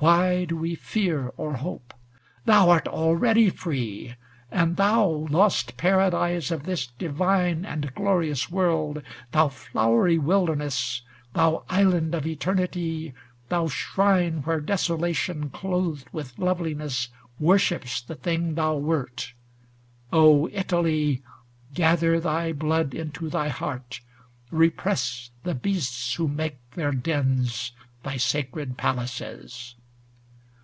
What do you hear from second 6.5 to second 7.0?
of this